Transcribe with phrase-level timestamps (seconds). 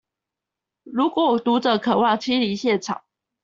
[0.81, 3.03] 如果讀者渴望親臨現場